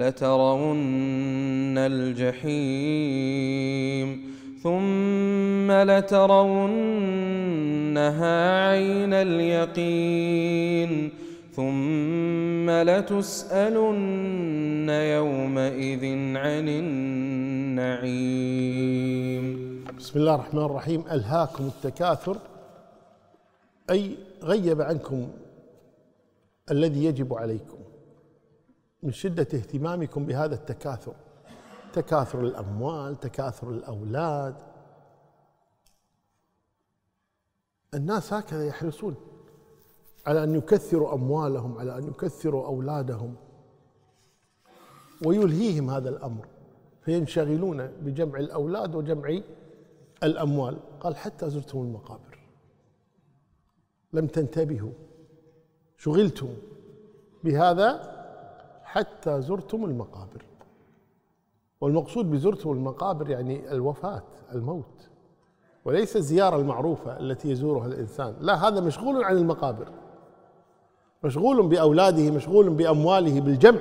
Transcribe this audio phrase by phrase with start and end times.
[0.00, 3.28] لترون الجحيم
[4.62, 6.38] ثم لترونها
[8.68, 10.92] عين اليقين
[11.56, 14.08] ثم لتسألن
[15.16, 16.04] يومئذ
[16.36, 18.24] عن النعيم.
[19.98, 21.04] بسم الله الرحمن الرحيم.
[21.12, 22.36] ألهاكم التكاثر
[23.90, 25.28] أي غيب عنكم
[26.70, 27.77] الذي يجب عليكم.
[29.02, 31.14] من شدة اهتمامكم بهذا التكاثر.
[31.92, 34.56] تكاثر الأموال تكاثر الأولاد.
[37.94, 39.16] الناس هكذا يحرصون
[40.26, 43.36] على أن يكثروا أموالهم على أن يكثروا أولادهم.
[45.26, 46.46] ويلهيهم هذا الأمر.
[47.02, 49.40] فينشغلون بجمع الأولاد وجمع
[50.22, 50.78] الأموال.
[51.00, 52.38] قال حتى زرتم المقابر.
[54.12, 54.92] لم تنتبهوا.
[55.98, 56.54] شغلتم
[57.44, 58.17] بهذا
[58.88, 60.44] حتى زرتم المقابر.
[61.80, 64.22] والمقصود بزرتم المقابر يعني الوفاة
[64.52, 65.08] الموت.
[65.84, 68.36] وليس الزيارة المعروفة التي يزورها الإنسان.
[68.40, 69.88] لا هذا مشغول عن المقابر.
[71.24, 73.80] مشغول بأولاده مشغول بأمواله بالجمع.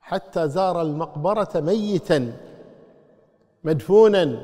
[0.00, 2.32] حتى زار المقبرة ميتا
[3.64, 4.42] مدفونا.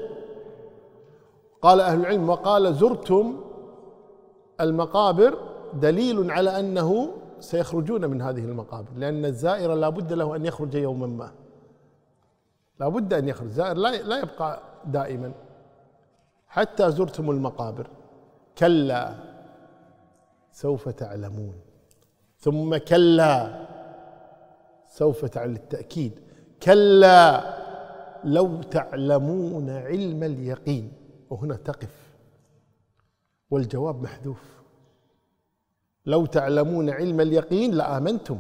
[1.62, 3.40] قال أهل العلم وقال زرتم
[4.60, 5.38] المقابر
[5.74, 7.08] دليل على أنه
[7.40, 11.32] سيخرجون من هذه المقابر لأن الزائر لا بد له أن يخرج يوما ما.
[12.80, 15.32] لا بد أن يخرج الزائر لا يبقى دائما.
[16.46, 17.90] حتى زرتم المقابر
[18.58, 19.14] كلا
[20.52, 21.54] سوف تعلمون.
[22.38, 23.66] ثم كلا
[24.86, 26.20] سوف تعلم التأكيد
[26.62, 27.56] كلا
[28.24, 30.92] لو تعلمون علم اليقين.
[31.30, 32.12] وهنا تقف.
[33.50, 34.55] والجواب محذوف.
[36.06, 38.38] لو تعلمون علم اليقين لآمنتم.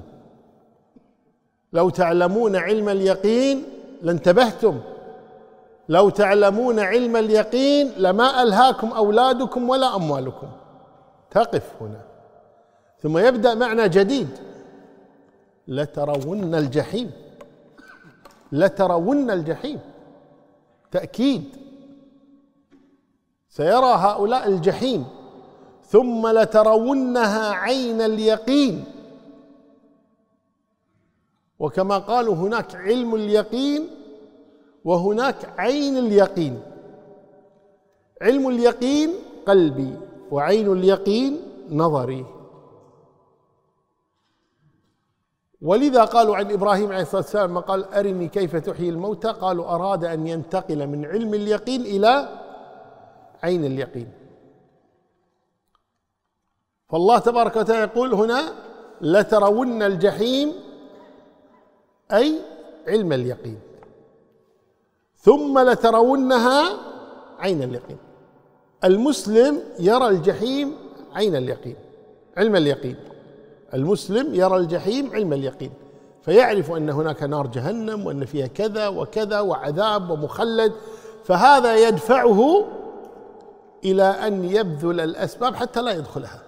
[1.72, 3.62] لو تعلمون علم اليقين
[4.02, 4.80] لانتبهتم.
[5.88, 10.48] لو تعلمون علم اليقين لما ألهاكم أولادكم ولا أموالكم.
[11.30, 12.00] تقف هنا.
[13.02, 14.28] ثم يبدأ معنى جديد.
[15.68, 17.10] لترون الجحيم.
[18.52, 19.80] لترون الجحيم.
[20.90, 21.44] تأكيد.
[23.48, 25.04] سيرى هؤلاء الجحيم.
[25.86, 28.84] ثم لترونها عين اليقين.
[31.58, 33.88] وكما قالوا هناك علم اليقين
[34.84, 36.60] وهناك عين اليقين.
[38.22, 39.10] علم اليقين
[39.46, 39.94] قلبي
[40.30, 42.26] وعين اليقين نظري.
[45.62, 50.26] ولذا قالوا عن إبراهيم عليه الصلاة والسلام قال أرني كيف تحيي الموتى؟ قالوا أراد أن
[50.26, 52.28] ينتقل من علم اليقين إلى
[53.42, 54.25] عين اليقين.
[56.88, 58.52] فالله تبارك وتعالى يقول هنا
[59.00, 60.52] لترون الجحيم
[62.12, 62.38] أي
[62.88, 63.58] علم اليقين.
[65.18, 66.78] ثم لترونها
[67.38, 67.98] عين اليقين.
[68.84, 70.76] المسلم يرى الجحيم
[71.12, 71.76] عين اليقين
[72.36, 72.96] علم اليقين.
[73.74, 75.72] المسلم يرى الجحيم علم اليقين.
[76.22, 80.72] فيعرف أن هناك نار جهنم وأن فيها كذا وكذا وعذاب ومخلد.
[81.24, 82.64] فهذا يدفعه
[83.84, 86.45] إلى أن يبذل الأسباب حتى لا يدخلها.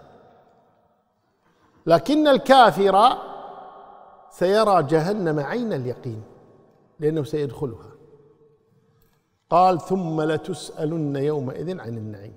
[1.89, 3.19] لكن الكافر
[4.31, 6.23] سيرى جهنم عين اليقين
[7.01, 7.93] لأنه سيدخلها.
[9.51, 12.37] قال ثم لتسألن يومئذ عن النعيم.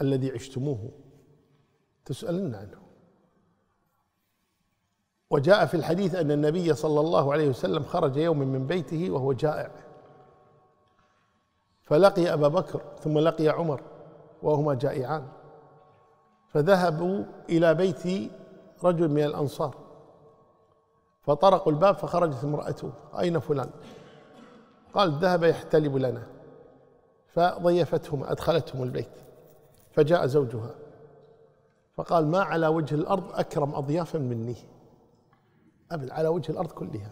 [0.00, 0.90] الذي عشتموه
[2.04, 2.82] تسألن عنه.
[5.30, 9.70] وجاء في الحديث أن النبي صلى الله عليه وسلم خرج يوما من بيته وهو جائع.
[11.82, 13.82] فلقي أبا بكر ثم لقي عمر
[14.42, 15.28] وهما جائعان.
[16.54, 18.30] فذهبوا إلى بيت
[18.84, 19.74] رجل من الأنصار
[21.22, 23.70] فطرقوا الباب فخرجت امرأته أين فلان؟
[24.94, 26.26] قال ذهب يحتلب لنا
[27.28, 29.10] فضيفتهم أدخلتهم البيت
[29.92, 30.74] فجاء زوجها
[31.94, 34.56] فقال ما على وجه الأرض أكرم أضيافا مني؟
[35.90, 37.10] أبد على وجه الأرض كلها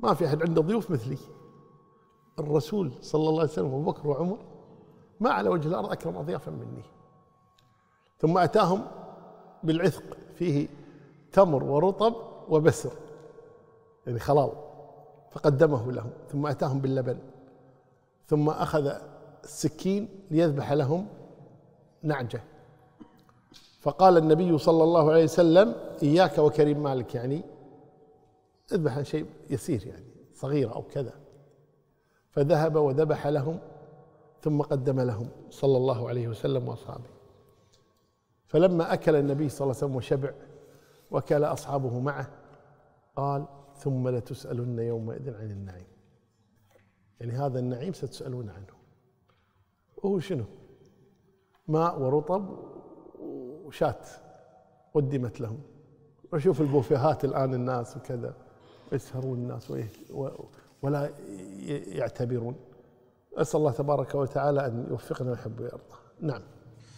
[0.00, 1.18] ما في أحد عنده ضيوف مثلي.
[2.38, 4.38] الرسول صلى الله عليه وسلم وأبو بكر وعمر
[5.20, 6.84] ما على وجه الأرض أكرم أضيافا مني.
[8.24, 8.82] ثم أتاهم
[9.62, 10.02] بالعثق
[10.34, 10.68] فيه
[11.32, 12.14] تمر ورطب
[12.48, 12.92] وبسر
[14.06, 14.52] يعني خلال
[15.30, 17.18] فقدمه لهم ثم أتاهم باللبن
[18.26, 18.92] ثم أخذ
[19.44, 21.06] السكين ليذبح لهم
[22.02, 22.42] نعجة.
[23.80, 27.14] فقال النبي صلى الله عليه وسلم إياك وكريم مالك.
[27.14, 27.42] يعني
[28.72, 31.12] اذبح شيء يسير يعني صغيرة أو كذا.
[32.30, 33.58] فذهب وذبح لهم
[34.42, 37.13] ثم قدم لهم صلى الله عليه وسلم وأصحابه.
[38.54, 40.32] فلما أكل النبي صلى الله عليه وسلم وشبع
[41.10, 42.30] وكل أصحابه معه
[43.16, 43.46] قال
[43.76, 45.86] ثم لتسألن يومئذ عن النعيم.
[47.20, 48.66] يعني هذا النعيم ستسألون عنه.
[49.96, 50.44] وهو شنو؟
[51.68, 52.48] ماء ورطب
[53.64, 54.08] وشات
[54.94, 55.60] قدمت لهم.
[56.32, 58.34] وشوف البوفيهات الآن الناس وكذا
[58.92, 59.72] يسهرون الناس
[60.82, 61.10] ولا
[61.86, 62.56] يعتبرون.
[63.36, 65.96] أسأل الله تبارك وتعالى أن يوفقنا ويحب ويرضى.
[66.20, 66.42] نعم.